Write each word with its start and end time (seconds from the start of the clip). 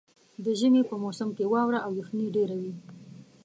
د 0.43 0.45
ژمي 0.59 0.81
په 0.89 0.95
موسم 1.03 1.29
کې 1.37 1.45
واوره 1.51 1.79
او 1.85 1.91
یخني 2.01 2.27
ډېره 2.35 2.55
وي. 2.61 2.73